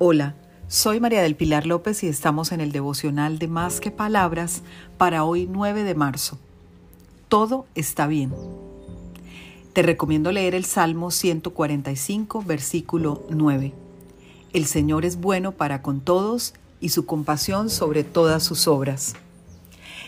[0.00, 0.36] Hola,
[0.68, 4.62] soy María del Pilar López y estamos en el devocional de Más que Palabras
[4.96, 6.38] para hoy 9 de marzo.
[7.26, 8.32] Todo está bien.
[9.72, 13.74] Te recomiendo leer el Salmo 145, versículo 9.
[14.52, 19.16] El Señor es bueno para con todos y su compasión sobre todas sus obras.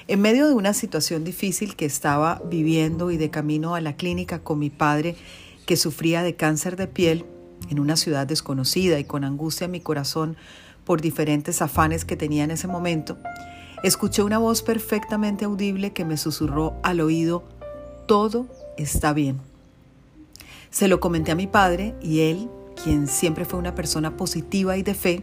[0.07, 4.39] En medio de una situación difícil que estaba viviendo y de camino a la clínica
[4.39, 5.17] con mi padre
[5.67, 7.25] que sufría de cáncer de piel,
[7.69, 10.37] en una ciudad desconocida y con angustia en mi corazón
[10.85, 13.19] por diferentes afanes que tenía en ese momento,
[13.83, 17.45] escuché una voz perfectamente audible que me susurró al oído,
[18.07, 18.47] todo
[18.77, 19.39] está bien.
[20.71, 22.49] Se lo comenté a mi padre y él,
[22.83, 25.23] quien siempre fue una persona positiva y de fe,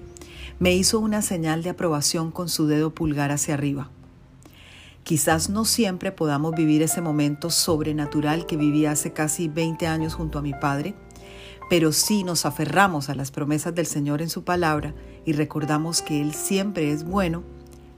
[0.60, 3.90] me hizo una señal de aprobación con su dedo pulgar hacia arriba.
[5.04, 10.40] Quizás no siempre podamos vivir ese momento sobrenatural que viví hace casi 20 años junto
[10.40, 10.96] a mi padre,
[11.70, 14.94] pero si nos aferramos a las promesas del Señor en su palabra
[15.26, 17.44] y recordamos que Él siempre es bueno,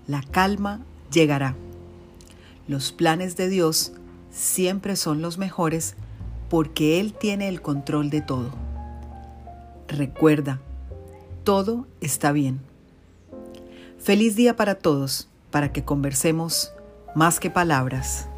[0.07, 1.55] la calma llegará.
[2.67, 3.91] Los planes de Dios
[4.31, 5.95] siempre son los mejores
[6.49, 8.49] porque Él tiene el control de todo.
[9.87, 10.59] Recuerda,
[11.43, 12.61] todo está bien.
[13.99, 16.71] Feliz día para todos, para que conversemos
[17.15, 18.29] más que palabras.